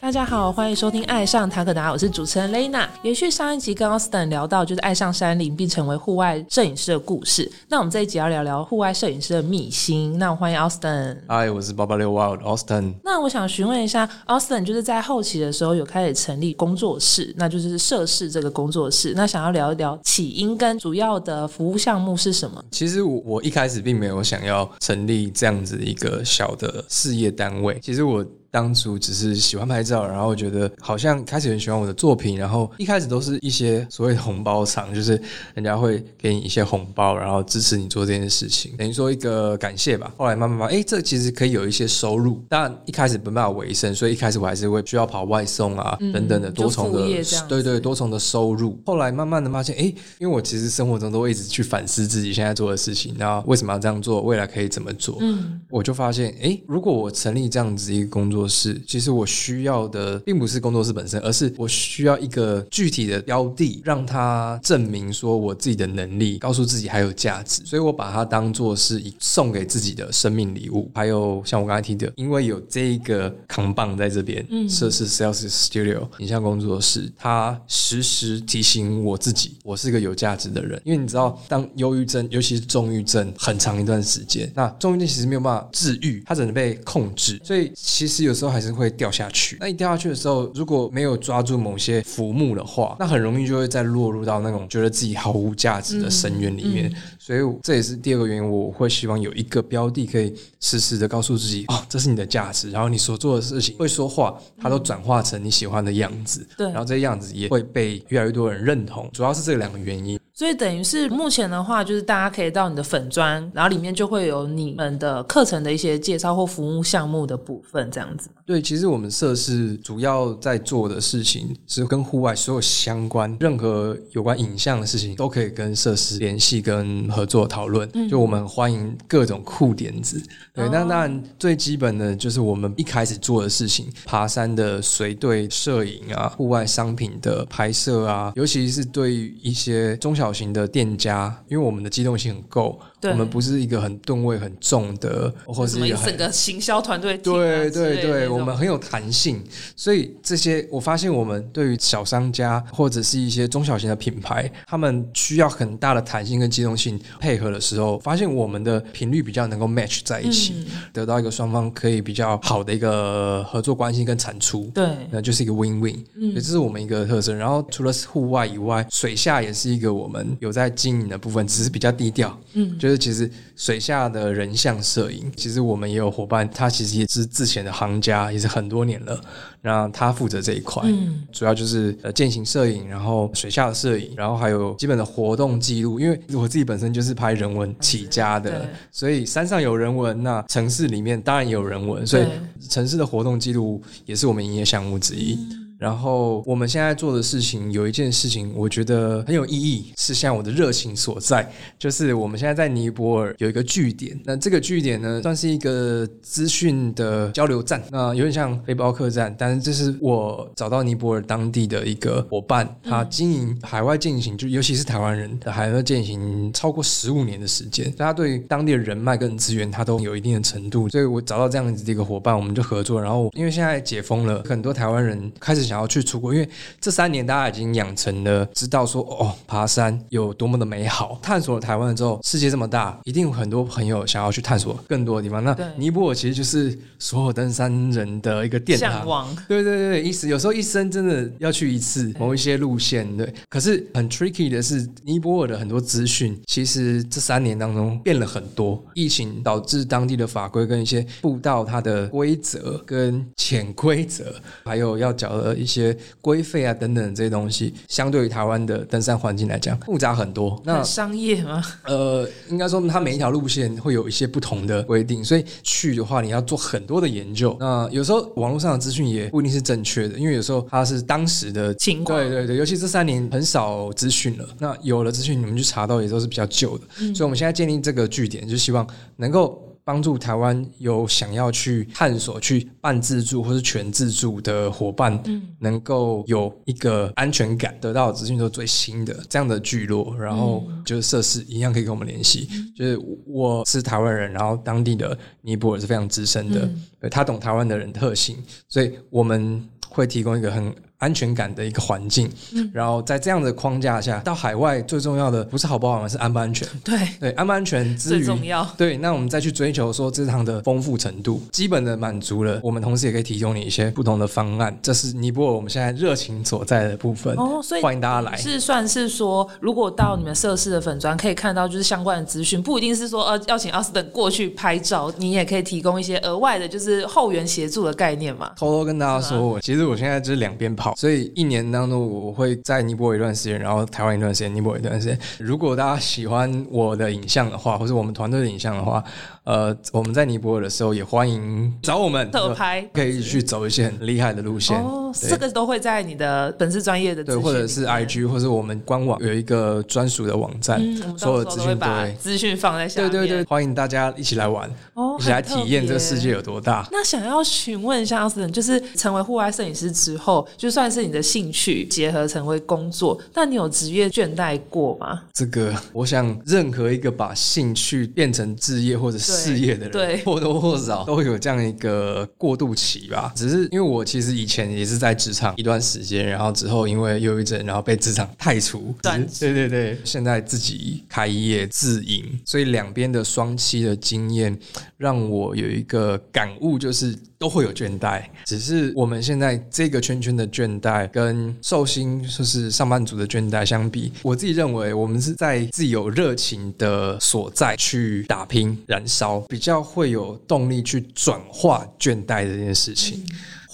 [0.00, 2.88] 大家好，欢迎收听《爱上塔克达》，我是主持人 Lena。
[3.04, 7.48] 延续上一集跟 Austin 聊到，就是爱上山林并成为户外摄影师的故事。
[7.68, 10.18] 那我们这一集要聊聊户外摄影师的秘辛。
[10.18, 11.16] 那我欢迎 Austin。
[11.28, 12.94] 嗨，我是八八六 Wild Austin。
[13.04, 19.12] 那我想询问一下，Austin 就是在后期的时候有开始成立工作室，那就是摄氏这个工作室。
[19.14, 22.62] 那想要聊一聊起因跟主要的服务项目是什么？
[22.72, 27.78] 其实我我一开始并没有想要成立这样子一个小的事业单位。
[27.82, 28.26] 其实我。
[28.54, 35.20] 当初只是喜欢拍照，然后觉得好像开始很喜欢我的作品，然后一开始都是一些所谓的红包场，就是
[35.54, 40.14] 人家会给你一些红包，然后支持你做这件事情，等于说一个感谢吧。
[40.16, 47.00] 后来慢慢慢，哎，这其实可以有一些收入，但一开始没办法维生，所以一开始我还是会需要跑外送啊等等的多重的，
[47.48, 48.80] 对对，多重的收入。
[48.86, 58.43] 后来慢慢的发现，哎，因为我其实生活中都会一直去反思自己现在做的事情，那为什么要这样做，未来可以怎么做，嗯，我就发现，哎，如果我成立这样子一个工作。
[58.48, 67.62] 是，其实我需要的并不是工作室本身，而是我需要一个具体的标的，让他证明说我自己的能力，告诉自己还有价值。
[67.64, 70.90] 所以我把它当做是一送给自己的生命礼物。
[70.94, 80.80] 还有像我刚才提的，因为有这一个扛棒在这边，嗯设施 Sales Studio 影像工作室，它时时提醒我自己，我是个有价值的人。
[80.84, 87.40] 因为你知道，当忧郁症，尤其是重郁症，很长一段时间，那重郁症其实没有办法治愈，它只能被控制。
[87.42, 88.33] 所以其实有。
[88.34, 89.56] 时候还是会掉下去。
[89.60, 96.92] 那一掉下去的时候，如果没有抓住某些浮木的话，那很容易就会再落入到那种觉得自己毫无价值的深渊里面。
[97.18, 102.70] 所以这也是第二个原因，我会希望有一个标的可以实时的告诉自己，哦，这是你的价值。
[102.70, 106.46] 然后你所做的事情会说话，它都转化成你喜欢的样子。
[106.56, 109.08] 对，然后这样子也会被越来越多人认同。
[109.12, 110.18] 主要是这两个原因。
[110.36, 118.28] 所以等于是目前的话，就是大家可以到你的粉砖，然后里面就会有你们的课程的一些介绍或服务项目的部分，这样子。
[118.44, 127.88] 对，其实我们设施主要在做的事情是跟户外所有相关，任何有关影像的事情都可以跟设施联系跟合作讨论。
[128.10, 130.20] 就我们欢迎各种酷点子。
[130.52, 140.23] 对，那当然最基本的就是我们一开始做的事情，爬山的随队摄影啊，户外商品的拍摄啊，尤其是对于一些中小。
[140.24, 147.18] 小型的店家，因为我们的机动性很够，我们不是一个很吨位很重的，或者是一个整个行销团队。
[147.18, 149.42] 对对对，我们很有弹性，
[149.76, 164.70] 所以这些我发现，我们对于小商家或者是一些中小型的品牌，他们需要很大的弹性跟机动性配合的时候，发现我们的频率比较能够 match 在一起，得到一个双方可以比较好的一个合作关系跟产出。
[164.74, 166.02] 对，那就是一个 win win。
[166.14, 167.36] 嗯，这是我们一个特征。
[167.36, 170.13] 然后除了户外以外，水下也是一个我们。
[170.40, 172.38] 有在经营的部分，只是比较低调。
[172.52, 179.18] 嗯，就是其实水下的人像摄影，其实我们也有伙伴，他其实也是之前的行家，也是很多年了。
[179.62, 185.98] 那他负责这一块，嗯，主要就是呃践行摄影，然后水下的摄影，然后还有基本的活动记录。
[185.98, 192.24] 因为我自己本身就是拍人文起家的，所以山上有人文，那城市里面当然也有人文，所以
[192.68, 195.38] 城市的活动记录也是我们营业项目之一。
[195.84, 201.46] 然后我们现在做的事情有一件事情，我觉得很有意义，是像我的热情所在，
[201.78, 204.18] 就是我们现在在尼泊尔有一个据点。
[204.24, 209.36] 那这个据点呢，算是一个资讯的交流站，那有点像背包客栈。
[209.38, 220.88] 但是这是我找到尼泊尔当地的一个伙伴，他经营海外进行，就尤其是台湾人的海外进行超过十五年的时间，他对当地的人脉跟资源，他都有一定的程度。
[220.88, 222.98] 所以我找到这样子的一个伙伴，我们就合作。
[222.98, 225.73] 然后因为现在解封了，很多台湾人开始想。
[225.74, 226.48] 然后去出国，因为
[226.80, 231.18] 这三年大家已经养成了知道说哦，爬山有多么的美好。
[231.20, 235.42] 探索了台湾之后，世界这么大，一定有很多朋友想要去探索更多的地方。
[235.42, 239.34] 那尼泊尔其实就是所有登山人的一个殿堂。
[239.48, 243.04] 对对对，意思有时候一生真的要去一次某一些路线。
[243.16, 248.80] 对，可是很 tricky 的是，尼泊尔的很多资讯其实这三年当中变了很多。
[248.94, 254.32] 疫情导致当地的法规跟一些步道它的规则跟潜规则，
[254.64, 255.53] 还有要缴的。
[255.56, 260.60] 一些规费啊等等这些东西，相对于台湾的登山环境来讲，复杂很多。
[260.64, 261.62] 那商业吗？
[261.84, 267.56] 呃，应该说它每一条路线会有一些不同的规定，所以去的话你要做很多的研究。
[267.60, 272.18] 那有时候网络上的资讯也不一定是正确的，因为有时候它是当时的情况。
[272.18, 274.48] 对对对，尤其这三年很少资讯了。
[274.58, 276.84] 那有了资讯，你们去查到也都是比较旧的。
[277.14, 278.86] 所以我们现在建立这个据点，就希望
[279.16, 279.60] 能够。
[279.84, 285.22] 帮助台湾有想要去探索、去半自助或是全自助的伙伴，
[285.58, 292.48] 能够有一个安全感，得到的资讯都最新的这样的聚落，然后就是设施一样可以跟我们联系。
[292.74, 298.36] 就是我是台湾人，然后当地的尼泊尔是非常资深的，对他懂台湾的人特性，
[298.68, 300.74] 所以我们会提供一个很。
[301.04, 306.66] 安全感的一个环境，嗯，然后在这样的框架下，到海外最重要的不是好不好玩，是安不安全。
[306.82, 308.66] 对对，安不安全最重要。
[308.78, 312.58] 对，那我们再去追求说这趟的丰富程度，基本的满足了。
[312.62, 317.36] 我们同时也可以提供你一些不同的方案，这是尼泊尔我们现在热情所在的部分。
[317.36, 318.34] 哦，所以欢迎大家来。
[318.38, 328.50] 是算是说，如果到你们设施的粉砖可以看到，就是相关的资讯，不一定是说呃要请奥斯登过去拍照，你也可以提供一些额外的，就是后援协助的概念嘛。
[328.56, 331.64] 偷偷跟大家说，其实我现在就是两边跑，所以一年。
[331.74, 335.18] 当中我会在尼泊尔一段时间，然后台湾一段时间，尼泊尔一段时间。
[335.38, 339.02] 如果大家喜欢我的影像的话，或者我们团队的影像的话，
[339.42, 344.76] 呃，我们在尼泊尔的时候也欢迎找我们特拍，可以去走一些很厉害的路线。
[344.78, 353.10] 哦，这个都会在你的本次专业的对，或者是 IG，或者我们官网有一个专属的网站，嗯所有资讯把资讯放在下面。
[353.10, 356.86] 对对对，欢迎大家一起来玩，哦，一起来体验这个世界有多大。
[356.92, 361.84] 那想要询问一下奥斯顿，就是成为户外摄影师之后，就算是你的兴趣。
[361.94, 365.22] 结合成为工作，但你有职业倦怠过吗？
[365.32, 373.32] 这个，我想任何一个把兴趣变成职业或者事业的人，对或多或少都会有这样一个过渡期吧。
[373.36, 384.58] 只是因为我其实以前也是在职场一段时间，然后之后因为忧郁症，然后被职场太除，对对对，现在自己开业自营，所以两边的双期的经验
[384.96, 403.24] 让我有一个感悟，就是都会有倦怠，只是我们现在这个圈圈的倦倦怠跟寿星就是上班族的倦怠相比，我自己认为我们是在自己有热情的所在去打拼、燃烧，比较会有动力去转化倦怠这件事情。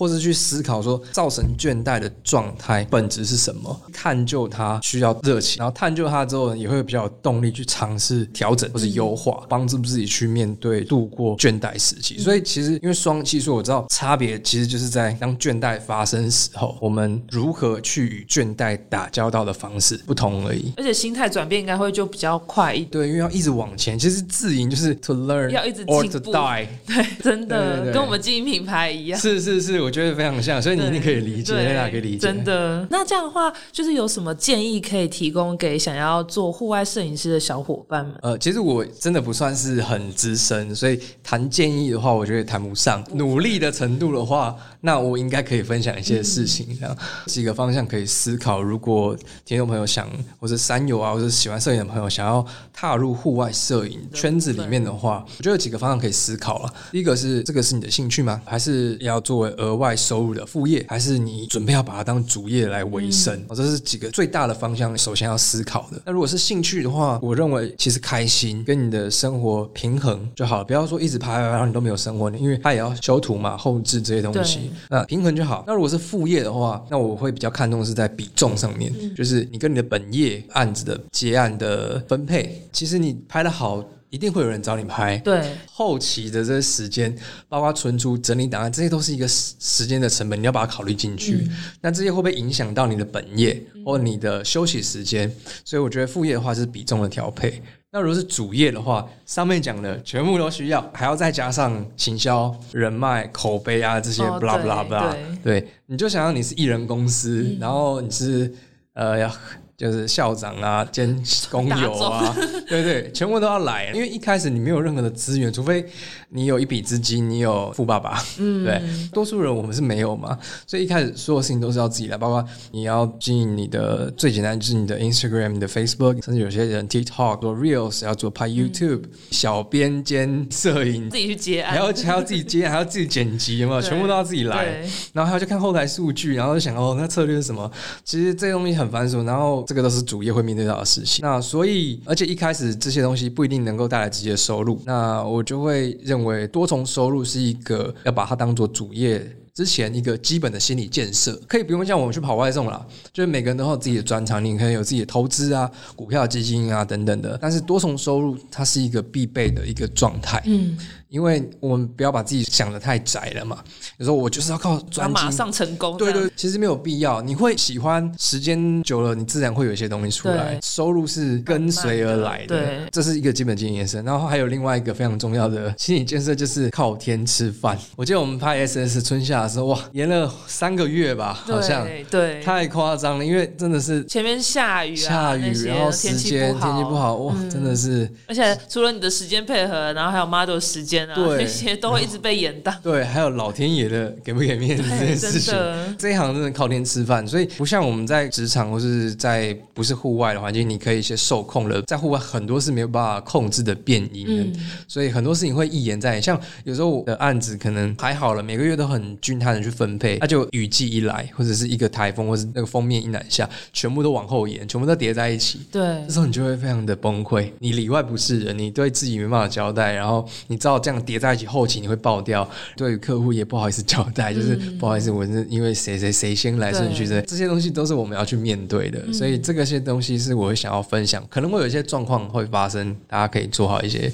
[0.00, 12.16] 或是去思考说造成倦怠的状态本质是什么，探究它需要热情，然后探究它之后，也会比较有动力去尝试调整或是优化，帮助自己去面对度过倦怠时期。
[12.16, 20.72] 所以其实因为双技术，我知道差别其实就是在当倦怠发生时候，我们如何去与倦怠打交道的方式不同而已。
[20.78, 23.98] 而且心态转变应该会就比较快一点对，因为要一直往前。
[23.98, 26.32] 其实自营就是 to learn，要一直进步。
[26.86, 29.20] 对，真的跟我们经营品牌一样。
[29.20, 29.89] 是是是，我。
[29.90, 32.18] 我觉得非常像，所以你一定可以理解，大家可以理解。
[32.18, 38.14] 真的，那这样的话，就是有什么建议可以提供给想要做户外摄影师的小伙伴们？
[38.22, 43.04] 呃，其实我真的不算是很资深，所以谈建议的话，我觉得谈不上。
[43.14, 46.96] 努力的程度的话，那我应该可以分享一些事情，这样
[47.26, 48.62] 几个方向可以思考。
[48.62, 50.08] 如果听众朋友想，
[50.38, 56.72] 或者山友啊，或者喜欢摄影的朋友想要踏入户外摄影圈子里面的话，我觉得有几个方向可以思考了。
[56.92, 58.40] 第一个是，这个是你的兴趣吗？
[58.44, 63.44] 还是要作为额外收入的副业，还是你准备要把它当主业来维生？
[63.48, 66.00] 这是几个最大的方向，首先要思考的。
[66.04, 75.64] 那如果是兴趣的话，我认为其实开心跟你的生活平衡就好了，不要说一直拍拍然后你都没有生活，因为它也要修图嘛、后置这些东西，那平衡就好。
[75.66, 83.82] 那如果是副业的话，那我会比较看重是在比重上面，就是你跟你的本业案子的结案的分配，其实你拍的好。
[84.10, 87.16] 一定会有人找你拍，对后期的这些时间，
[87.48, 91.48] 包括存储、整理档案，这些都是一个时时间的成本，你要把它考虑进去。
[91.80, 95.32] 那这些会不会影响到你的本业或你的休息时间？
[95.64, 97.62] 所以我觉得副业的话是比重的调配。
[97.92, 105.16] 那如果是主业的话，上面讲的全部都需要，还要再加上行销、人脉、口碑啊这些，不啦不啦不啦。
[105.42, 108.52] 对，你就想要你是艺人公司，然后你是
[108.94, 109.32] 呃要。
[109.80, 111.18] 就是校长啊，兼
[111.50, 112.36] 工友啊，
[112.68, 115.82] 对对，全部都要来，因为一开始你没有任何的资源，除非
[116.28, 133.80] 你有一笔资金，你有富爸爸，嗯，对，多数人我们是没有嘛，所以一开始所有事情都是要自己来，包括你要经营你的最简单就是你的 Instagram、你的 Facebook，甚至有些人 TikTok 做 Reels 要做拍 YouTube，小编兼摄影，自己去接案，还要还要自己接，还要自己剪辑，有没有？
[133.80, 137.72] 全部都要自己来，然后还要去看后台数据，然后就想哦，那策略是什么？
[138.04, 139.64] 其实这些东西很繁琐，然后。
[139.70, 149.24] 这个都是主业会面对到的事情，那所以而且一开始这些东西不一定能够带来直接收入，那我就会认为多重收入是一个要把它当做主业
[149.54, 160.76] 之前一个基本的心理建设，可以不用像我们去跑外送了，就是每个人都有自己的专长，你可以有自己的投资啊、股票基金啊等等的，但是多重收入它是一个必备的一个状态，嗯。
[161.10, 163.58] 因为我们不要把自己想的太窄了嘛。
[163.98, 165.30] 有时候我就是要靠专精。
[165.30, 167.20] 上成功，对对，其实没有必要。
[167.22, 172.88] 你会喜欢时间久了，你自然会有一些东西出来，收入是跟随而来的。
[172.90, 174.04] 这是一个基本经验延伸。
[174.04, 177.78] 然后还有另外一个非常重要的心理建设，就是靠天吃饭。
[177.96, 192.74] 我记得我们拍 S S 春夏的时候，哇，延了三个月吧，好像对对，太夸张了，因为真的是前面下雨啊，下雨，然后时天气间天气不好，哇，真的是而且除了你的时间配合，然后还有 model 时间啊，对那些都会一直被延宕。
[192.82, 195.54] 对，还有老天爷的给不给面子 这件事真情。
[195.54, 201.80] 的，这一行真的靠天吃饭，所以不像我们在职场或是在不是户外的环境，你可以一些受控了。
[201.82, 204.52] 在户外很多是没有办法控制的变因，嗯
[204.88, 206.22] 所以很多事情会一延再延。
[206.22, 215.60] 像有时候我的案子可能还好了，每个月都很均摊的去分配，那就雨季一来，或者是一个台风，或是那个封面一南下，全部都往后延，全部都叠在一起。
[215.70, 234.10] 对这时候你就会非常的崩溃，你里外不是人，你对自己没办法交代，然后你知道这样叠在一起，后期你会爆掉，对客户也不好意思交代，就是不好意思，我是因为谁谁谁先来顺序对的，这些东西都是我们要去面对的，所以这个些东西是我会想要分享，可能会有一些状况会发生，大家可以做好一些。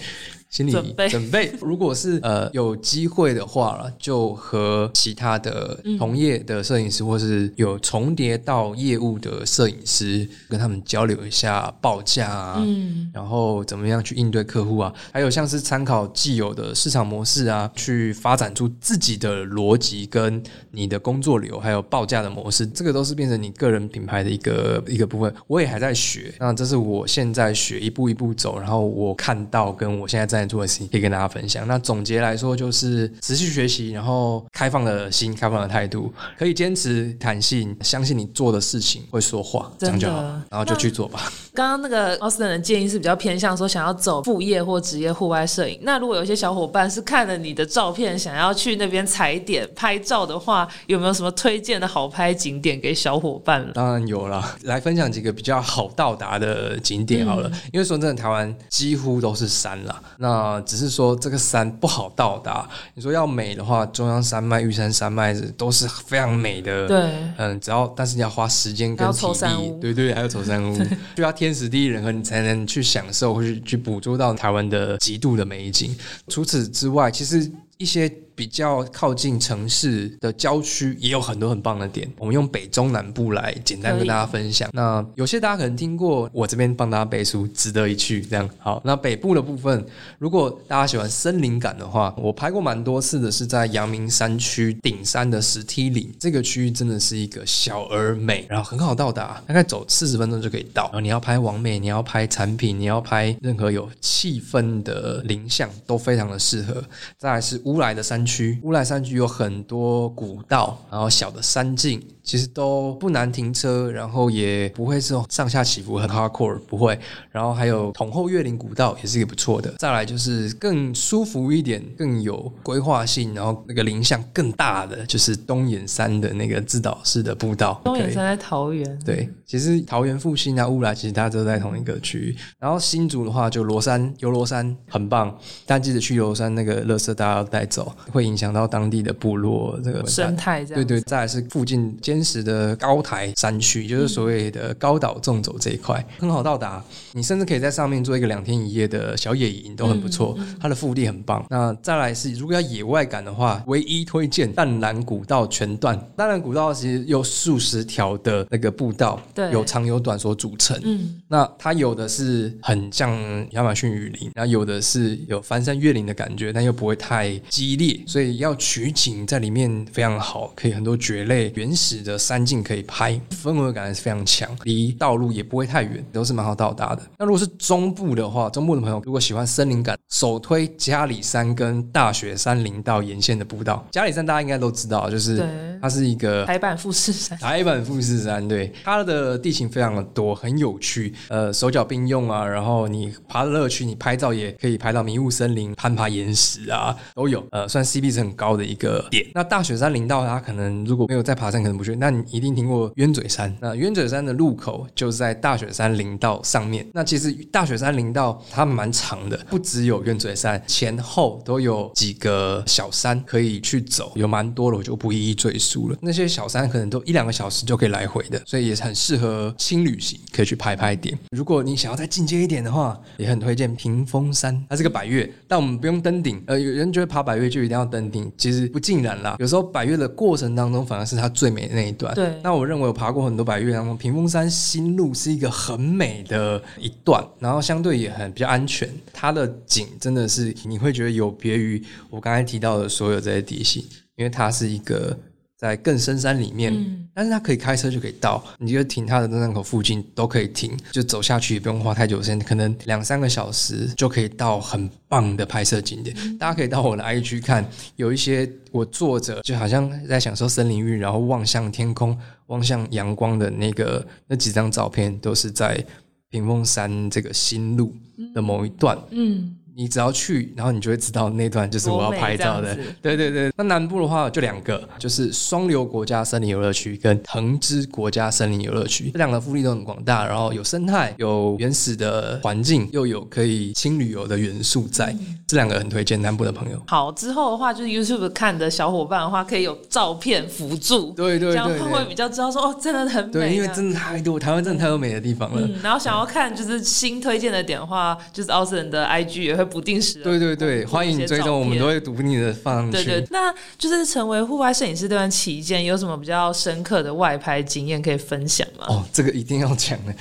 [0.48, 1.08] 心理准备。
[1.16, 13.10] 准备，如果是呃有机会的话了，就和其他的同业的摄影师，或是有重叠到业务的摄影师，跟他们交流一下报价啊，嗯。
[13.12, 25.32] 然后怎么样去应对客户啊，还有像是参考既有的市场模式啊，去发展出自己的逻辑跟你的工作流，还有报价的模式，这个都是变成你个人品牌的一个一个部分。
[25.46, 31.66] 我也还在学，那这是我现在学一步一步走，然后我看到跟我现在的事情，可以跟大家分享。
[31.68, 41.30] 那总结来说，就是持续学习，然后开放的心、开放的态度，可以坚持弹性，相信你做的事情会说话，这样就好真的，然后就去做吧。
[41.54, 45.78] 刚刚那个奥斯顿的建议是比较偏向说想要走副业或职业户外摄影。
[45.82, 53.66] 那如果有一些小伙伴是看了你的照片，想要去那边踩点拍照的话，有没有什么推荐的好拍景点给小伙伴？
[53.72, 57.50] 当然有啦，来分享几个比较好到达的景点好了。
[57.72, 60.25] 因为说真的，台湾几乎都是山啦，那
[60.64, 62.68] 只是说这个山不好到达。
[62.94, 66.86] 你说要美的话，中央山脉、玉山山脉都是非常美的。
[66.86, 70.76] 对，嗯，只要但是你要花时间跟体力对对，还要走山屋，
[71.14, 75.96] 就要天时地利人和，你才能去享受或者去捕捉到台湾的极度的美景。
[76.28, 82.08] 除此之外，其实一些比较靠近城市的郊区也有很多很棒的点。
[82.18, 84.68] 我们用北中南部来简单跟大家分享。
[84.72, 88.20] 那有些大家可能听过，我这边帮大家背书，值得一去。
[88.20, 89.84] 这样好，那北部的部分，
[90.18, 100.84] 如果大家喜欢森林感的话，我拍过蛮多次的，是在阳明山区顶山的石梯岭这个区域，真的是一个小而美，然后很好到达，大概走四十分钟就可以到。
[100.84, 106.82] 然后你要拍完美，你要拍产品，你要拍任何有气氛的林相，都非常的适合。
[107.16, 116.98] 再来是乌来的山区，乌来山区有很多古道，然后小的山径，其实都不难停车，然后也不会是上下起伏很 hardcore，不会。
[117.30, 119.72] 然后还有统后月林古道也是一个不错的。
[119.78, 127.80] 再来就是更舒服一点、更有规划性，然后那个林相更大的，就是东眼山的那个自导式的步道。
[127.84, 132.36] 东眼山在桃园，对，其实桃园复兴啊、乌来，其实大家都在同一个区域。
[132.58, 135.32] 然后新竹的话，就罗山、游罗山很棒，
[135.64, 140.82] 但记得去游罗山那个垃圾大家要带走，会影响到当地的部落这个生态这样。
[140.82, 146.82] 对对，再来是附近坚实的高台山区，就是所谓的高岛纵走这一块，很好到达。
[147.12, 150.34] 你甚至可以在上面做一个两天一夜的小野营，都很不错。
[150.58, 151.44] 它的腹地很棒。
[151.50, 155.98] 那再来是，如果要野外感的话，唯一推荐淡蓝古道全段。
[156.16, 160.80] 淡蓝古道其实有数十条的那个步道，对有长有短所组成。
[160.84, 163.14] 嗯，那它有的是很像
[163.50, 177.02] 亚马逊雨林，然后有的是有翻山越岭的感觉，但又不会太激烈，所以要取景在里面非常好，可以很多蕨类、原始的山径可以拍，氛围感是非常强，离道路也不会太远，都是蛮好到达的。
[177.18, 183.84] 那如果是中部的话，中部的朋友如果喜欢森林感，首推嘉里山跟大雪山林道沿线的步道。
[183.90, 185.44] 嘉里山大家应该都知道，就是
[185.82, 199.26] 它是一个台版富士山，台版富士山，对它的地形非常的多，很有趣，呃，手脚并用啊，然后你爬的乐趣，你拍照也可以拍到迷雾森林、攀爬岩石啊，都有，呃，算是 CP 值很高的一个点。
[199.34, 201.95] 那大雪山林道，它可能如果没有在爬山，可能不去。
[201.98, 203.54] 那你一定听过鸢嘴山。
[203.60, 206.86] 那鸢嘴山的入口就是在大雪山林道上面。
[206.92, 215.96] 那其实大雪山林道它蛮长的，不只有鸢嘴山，前后都有几个小山可以去走，有蛮多的，我就不一一赘述了。
[216.00, 221.18] 那些小山可能都一两个小时就可以来回的，所以也很适合轻旅行，可以去拍拍点。
[221.30, 226.42] 如果你想要再进阶一点的话，也很推荐屏风山，它是个百岳，但我们不用登顶。
[226.46, 229.36] 呃，有人觉得爬百岳就一定要登顶，其实不尽然啦。
[229.38, 232.14] 有时候百岳的过程当中，反而是它最美的那一段。
[232.14, 238.88] 对那我认为我爬过很多百岳当中，屏风山新路是一个很美的一段，然后相对也很比较安全。
[239.12, 243.84] 它的景真的是你会觉得有别于我刚才提到的所有这些地形，
[244.16, 245.16] 因为它是一个。
[245.56, 256.14] 在更深山里面，但是它可以开车就可以到，你就停它的登山口附近都可以停，就走下去也不用花太久时间，可能两三个小时就可以到很棒的拍摄景点。
[256.38, 262.16] 大家可以到我的 IG 看，有一些我坐着就好像在享受森林浴，然后望向天空、
[262.48, 265.82] 望向阳光的那个那几张照片，都是在
[266.28, 267.94] 屏风山这个新路
[268.34, 268.98] 的某一段。
[269.10, 272.74] 嗯，你只要去，然后你就会知道那段就是我要拍照的。
[273.02, 285.14] 对对对，那南部的话就两个，就是双流国家森林游乐区跟藤枝国家森林游乐区，这两个福利都很广大，然后有生态，有原始的环境，又有可以轻旅游的元素在，
[285.46, 286.82] 这两个很推荐南部的朋友。
[286.86, 293.32] 好，之后的话就是 YouTube 看的小伙伴的话，可以有照片辅助，对对这样对对会比较知道说哦，真的很美。
[293.32, 295.60] 对，因为真的太多，台湾真的太多美的地方了。
[295.60, 302.90] 嗯，然后想要看就是新推荐的点的话，就是 Austin 的 IG 也会不定时地对对对，欢迎追踪，我们都会独立的放。
[302.90, 308.86] 对对，那就是成为户外摄影师这段期间，有什么比较深刻的外拍经验可以分享吗？
[308.88, 310.14] 哦，这个一定要讲的。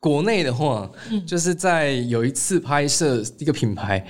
[0.00, 4.06] 国内的话，嗯就是在有一次拍摄一个品牌，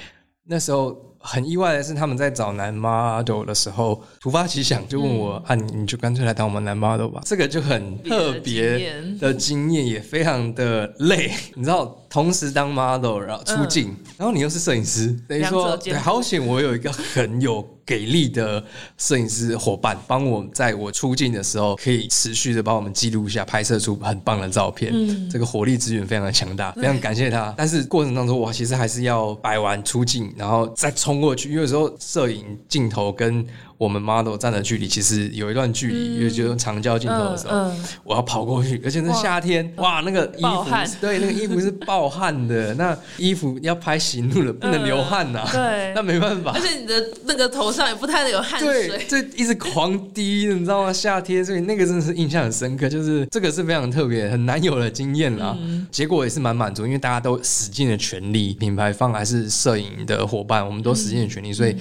[0.46, 7.22] 那时候很意外的是，他们在找男 model 的时候，突发奇想就问我、啊，你你就干脆来当我们男 model 吧。
[7.24, 11.30] 这个就很特别的经验，也非常的累。
[11.54, 18.62] 你知道，同时当 model 然后出镜，然后你又是摄影师，等于说好险，我有一个很有给力的
[18.96, 24.90] 摄影师伙伴，帮我在我出镜的时候，可以持续的帮我们记录下，拍摄出很棒的照片。
[24.94, 27.52] 嗯这个火力资源非常的强大，非常感谢他。
[27.56, 33.46] 但是过程当中，我其实还是要摆完出镜，然后再冲过去，因为有时候摄影镜头跟
[33.78, 37.72] 我们 model 站的距离其实有一段距离，因为就是长焦镜头的时候，
[38.04, 46.60] 我要跑过去，而且是夏天，哇，那个衣服对，那个衣服是暴汗的， 那衣服要拍行路了，不能流汗呐、 对那没办法而。
[46.60, 46.94] 且你的
[47.24, 49.04] 那个头上也不太能有汗对，水。
[49.08, 50.92] 就一直狂滴，你知道吗？
[50.92, 55.56] 夏天，所以那个真的是印象很深刻，就是这个是非常特别、很难有的经验啦。
[55.60, 61.74] 嗯结果也是蛮满足，因为大家都使尽了全力，品牌方还是摄影的伙伴，我们都使尽了全力，所以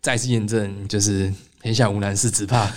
[0.00, 2.68] 再次验证，就是天下无难事，只怕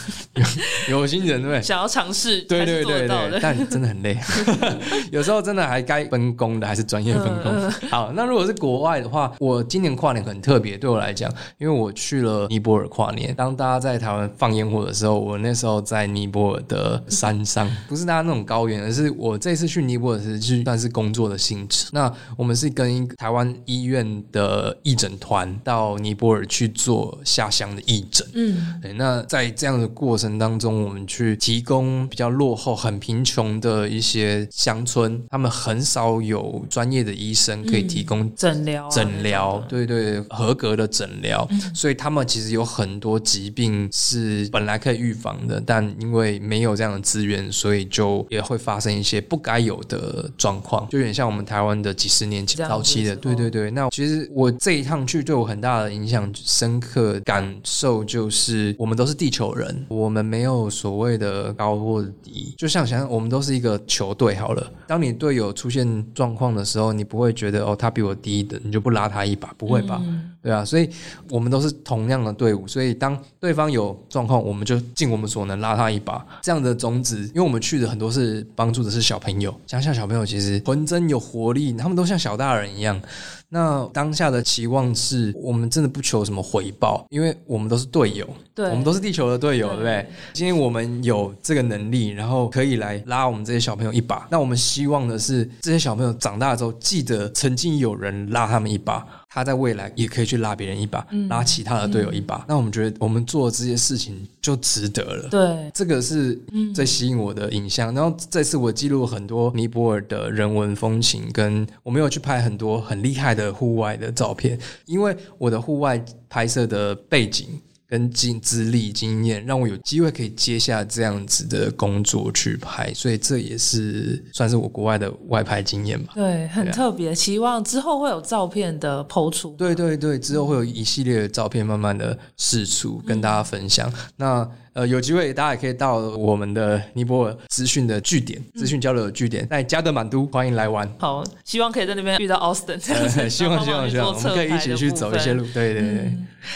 [0.88, 1.62] 有 有心人，对不对？
[1.62, 3.08] 想要尝试，对对对。
[3.08, 4.18] 对但真的很累，
[5.12, 7.52] 有时候真的还该分工的还是专业分工。
[7.52, 13.34] 嗯好，那如果是国外的话，我今年跨年很特别，对我来讲，因为我去了尼泊尔跨年。
[13.36, 21.88] 当大家在台湾放烟火的时候，我那时候在尼泊尔的山上， 不是大家那种高原，而是我这次去尼泊尔是去算是工作的性质。
[21.92, 28.28] 那我们是跟一个台湾医院的义诊团到尼泊尔去做下乡的义诊。
[28.34, 41.60] 嗯，对，那在这样的过程当中，我们去提供比较落后、很贫穷的一些乡村，他们很少有专业的医生可以提供诊疗啊诊疗，对对，合格的诊疗，嗯。
[41.74, 53.72] 所以他们其实有很多疾病是本来可以预防的，但因为没有这样的资源，所以就也会发生一些不该有的状况，就有点像我们台湾的几十年前早期的，对对对。
[53.72, 64.72] 那其实我这一趟去对我很大的影响、深刻感受就是，我们都是地球人，我们没有所谓的高或低，就像想想我们都是一个球队好了。
[64.88, 70.02] 当你队友出现状况的时候，你不会觉得哦他比我低的，你就不拉他一把，不会吧？
[70.46, 70.88] 对啊，所以
[71.32, 76.24] 我们都是同样的队伍，所以当对方有状况，我们就尽我们所能拉他一把。
[76.44, 83.02] 这样的种子，因为我们去的很多是帮助的是小朋友，乡下小朋友其实纯真有活力，他们都像小大人一样。
[83.50, 90.08] 那当下的期望是我们真的不求什么回报，因为我们都是队友，对我们都是地球的队友，对对不对？
[90.34, 94.28] 今天我们有这个能力，然后可以来拉我们这些小朋友一把。
[94.30, 99.06] 那我们希望的是，这些小朋友长大之后，记得曾经有人拉他们一把，
[99.36, 102.46] 他在未来也可以去拉别人一把，拉其他的队友一把。
[102.48, 105.28] 那我们觉得我们做这些事情就值得了。
[105.30, 106.40] 对，这个是
[106.74, 107.94] 最吸引我的影像。
[107.94, 126.14] 然后这次我记录很多尼泊尔的人文风情，跟我没有去拍很多很厉害的户外的照片，因为我的户外拍摄的背景跟经资历经验，让我有机会可以接下这样子的工作去拍，所以这也是算是我国外的外拍经验吧。
[126.16, 127.14] 对，很特别。
[127.14, 129.56] 期望之后会有照片的抛出。
[129.56, 133.92] 对对对，之后会有一系列的照片慢慢的试出，跟大家分享。
[134.18, 140.86] 那呃，有机会大家也可以到我们的尼泊尔资讯的据点、资讯交流的据点，在加德满都，欢迎来玩。
[141.00, 142.78] 好，希望可以在那边遇 到 Austin。
[143.30, 145.46] 希望希望希望， 我们可以一起去走一些路。
[145.54, 146.14] 对对对。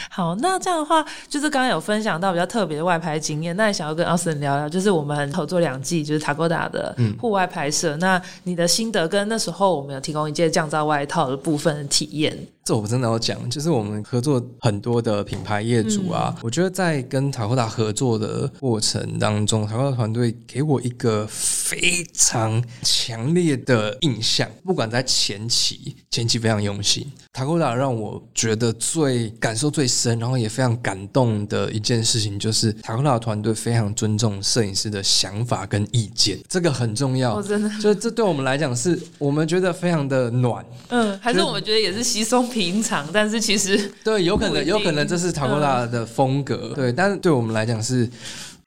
[0.09, 12.37] 好，那这样的话，就是刚刚有分享到比较特别的外拍经验，那也想要跟 Austin 聊聊，就是我们合作两季，就是塔哥达的户外拍摄，那你的心得跟那时候我们有提供一件降噪外套的部分的体验。
[12.69, 27.11] 这我真的要讲，就是我们合作很多的品牌业主啊，我觉得在跟塔科达合作的过程当中，塔科达团队给我一个非常强烈的印象，不管在前期，前期非常用心。
[27.39, 37.41] 塔科拉让我觉得最感受最深，然后也非常感动的一件事情，就是塔科拉团队非常尊重摄影师的想法跟意见，这个很重要。
[37.41, 40.65] 真的，就这对我们来讲，是我们觉得非常的暖。
[40.89, 42.83] 嗯，还是我们觉得也是稀松平。
[42.83, 48.09] 常，但是其实对，有可能，有可能这是塔科拉的风格，对，但是对我们来讲是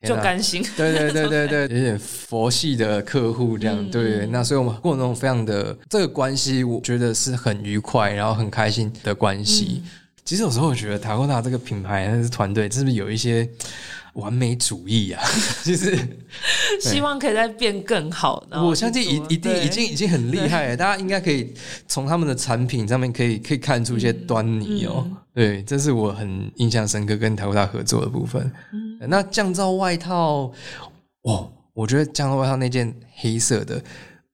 [0.03, 9.83] 就甘心，对对对对对，有点佛系的客户这样，对，那所以我们过程中非常的这个关系，我觉得是很愉快，然后很开心的关系。
[10.25, 13.49] 其实有时候我觉得塔科达这个品牌，团队，是不是有一些？
[14.17, 15.25] 完美主义啊，
[15.65, 15.99] 就是
[16.79, 18.47] 希望可以再变更好。
[18.51, 21.51] 我相信一一定已经已经很厉害了，大家应该可以
[21.89, 25.11] 从他们的产品上面可以可以看出一些端倪哦。
[25.33, 28.53] 对，这是我很印象深刻跟台湾大合作的部分。
[29.09, 30.51] 那降噪外套，
[31.23, 33.83] 哦，我觉得降噪外套那件黑色的。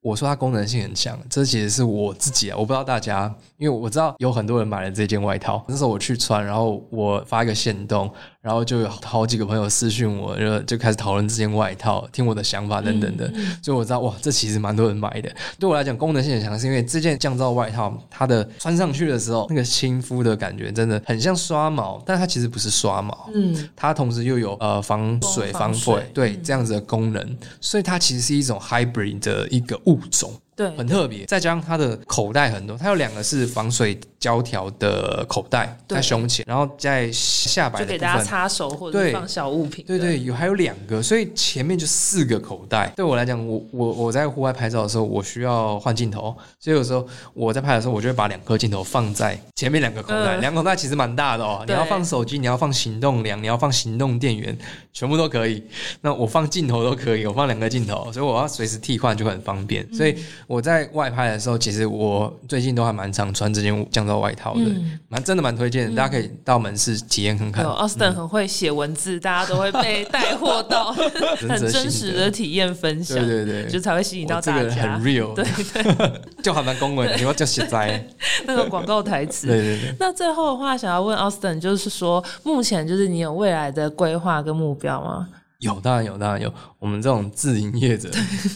[0.01, 8.11] 我说它功能性很强，这其实是我自己啊，我不知道大家，因为我知道有很多人买了这件外套，那时候我去穿，然后我发一个线动，
[8.49, 13.31] 然后就有好几个朋友私讯我，就就开始讨论这件外套，听我的想法等等的，
[13.63, 15.31] 所以我知道哇，这其实蛮多人买的。
[15.59, 30.33] 对我来讲，功能性很强，是因为这件降噪外套，它的穿上去的时候，那个亲肤的感觉真的很像刷毛，但它其实不是刷毛，嗯，它同时又有呃防水防水对这样子的功能，所以它其实是一种 hybrid 的一个物种。
[30.59, 31.25] 对，很特别。
[31.27, 39.85] 再加上它的口袋很多，它有两个是防水胶条的口袋在胸前，然后在下摆就给大家擦手或者放小物品。
[39.87, 42.93] 对对，有还有两个，所以前面就四个口袋。
[42.97, 50.39] 对我来讲，我我我在户外拍照的时候，我需要换镜头，所以有时候我在拍的时候，我就会把两颗镜头放在前面两个口袋。
[50.39, 54.59] 两个口袋其实蛮大的哦，你要放手机，你要放行动梁，你要放行动电源，
[54.93, 55.63] 全部都可以。
[56.01, 59.87] 那我放镜头都可以，我放两个镜头，所以我要随时替换就很方便。
[59.95, 60.17] 所以。
[60.49, 64.63] 我在外拍的时候，其实我最近都还蛮常穿这件降噪外套的，
[65.07, 67.67] 蛮真的蛮推荐的，大家可以到门市体验看看。
[67.67, 70.91] 奥斯顿很会写文字，大家都会被带货到
[71.47, 74.71] 很真实的体验分享，对对对，就才会吸引到大家。
[74.71, 78.03] 很 real，对对， 就还蛮公文，你要叫写在
[78.47, 79.49] 那个广告台词。
[79.53, 79.95] 对对对。
[80.01, 85.29] 那最后的话，想要问奥斯顿，就是说目前就是你有未来的规划跟目标吗？
[85.59, 86.53] 有，当然有，当然有。
[86.79, 88.09] 我们这种自营业者，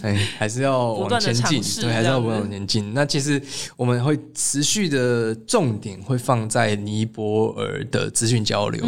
[0.02, 2.94] 哎，还是要往前进，对，还是要往前进。
[2.94, 3.42] 那其实
[3.76, 8.84] 我们会持续的重点会放在尼泊尔的资讯交流。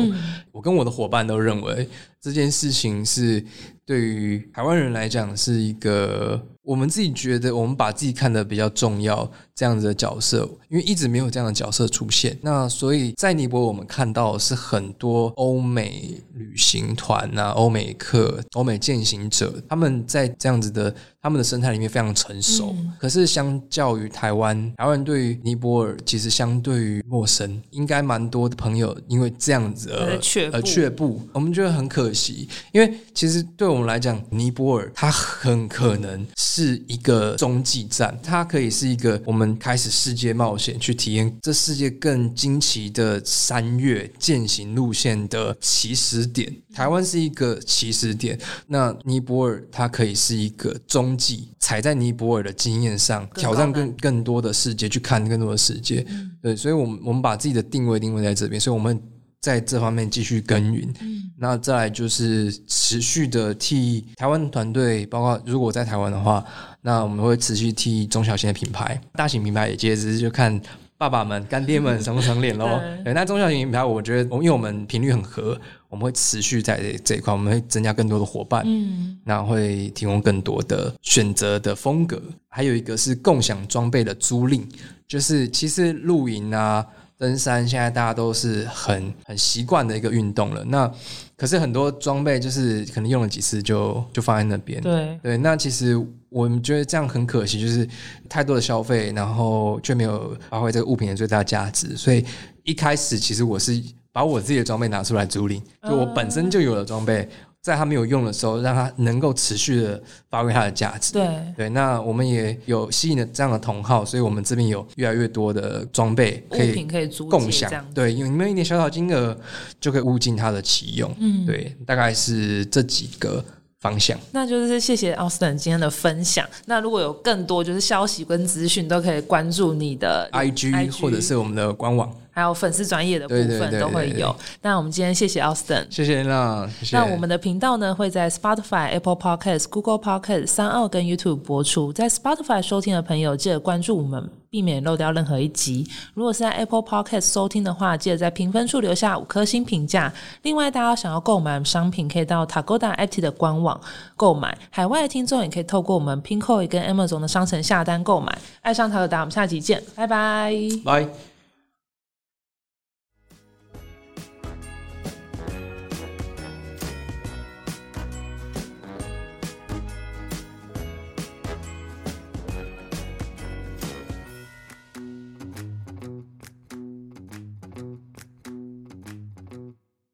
[0.52, 1.88] 我跟我的伙伴都认为
[2.24, 3.44] 这件事情是
[3.84, 6.42] 对于台湾人来讲是一个。
[6.62, 12.34] 我们自己觉得，我们把自己看得比较重要，这样子的角色，因为一直没有这样的角色出现。
[12.40, 20.94] 那所以在尼泊尔，我们看到是很多欧美旅行团啊、欧美客、欧美践行者，他们在这样子的。
[21.24, 30.20] 他们的生态里面非常成熟，可是相较于台湾，台湾对于尼泊尔其实相对于陌生，应该蛮多的朋友因为这样子而
[30.52, 31.26] 而却步。
[31.32, 46.54] 我们觉得很可惜，因为其实对我们来讲，尼泊尔它很可能是一个中继站，它可以是一个我们开始世界冒险去体验这世界更惊奇的山岳践行路线的起始点。
[46.74, 51.13] 台湾是一个起始点，那尼泊尔它可以是一个中。
[51.58, 56.06] 踩在尼泊尔的经验上，挑战更更多的世界，去看更多的世界。
[56.42, 59.00] 对，所以，我们我们把自己的定位定位在这边，所以我们
[59.40, 60.94] 在这方面继续耕耘。
[61.36, 66.44] 那再来就是持续的替台湾团队，包括如果在台湾的话，
[66.80, 70.60] 那我们会持续替中小型的品牌、大型品牌也接着就看
[71.04, 72.80] 爸爸们、干爹们成不成脸喽。
[73.04, 75.60] 那中小型品牌，我觉得，因为我们频率很合。
[75.90, 82.20] 我们会持续在这一块，我们会增加更多的伙伴，嗯，那会提供更多的选择的风格。
[82.48, 84.62] 还有一个是共享装备的租赁，
[85.06, 86.84] 就是其实露营啊、
[87.16, 90.64] 登山现在大家都是很很习惯的一个运动了。
[90.64, 90.90] 那
[91.36, 94.80] 可是很多装备就是可能用了几次就就放在那边。
[94.82, 95.96] 对对，那其实
[96.28, 97.88] 我们觉得这样很可惜，就是
[98.28, 101.96] 太多的消费，然后却没有发挥这个物品的最大价值。
[101.96, 102.24] 所以
[102.62, 103.80] 一开始其实我是
[104.12, 107.28] 把我自己的装备拿出来租赁，就我本身就有的装备。
[107.64, 111.14] 在它没有用的时候，让它能够持续的发挥它的价值。
[111.14, 117.72] 对对，那我们也有吸引了这样的同好，所以我们这边有越来越多的装备可物以品可以共享。
[117.94, 119.34] 对，因为你们一点小小金额
[119.80, 121.10] 就可以物尽它的其用。
[121.18, 123.42] 嗯，对，大概是这几个
[123.80, 124.18] 方向。
[124.32, 126.46] 那就是谢谢奥斯顿今天的分享。
[126.66, 134.34] 那如果有更多就是消息跟资讯，都可以关注你的 IG 或者是我们的官网，还有粉丝专业的部分都会有。
[134.60, 135.86] 那我们今天谢谢奥斯顿。
[135.88, 136.96] 谢谢啦，谢谢。
[136.96, 141.92] 那我们的频道呢会在 Spotify、Apple Podcasts、Google Podcasts、三奥跟 YouTube 播出。
[141.92, 145.88] 在 Spotify 收听的朋友，记得关注我们，避免漏掉任何一集。
[146.14, 150.12] 如果是在 Apple Podcast 收听的话，记得在评分处留下五颗星评价。
[150.42, 153.80] 另外，大家想要购买商品，可以到 Tagoda Active 的官网
[154.16, 154.56] 购买。
[154.70, 158.36] 海外的听众也可以透过我们 Pinkoi 跟 Amazon 的商城下单购买。
[158.62, 160.52] 爱上塔可达，我们下集见，拜拜。
[160.84, 161.33] 拜。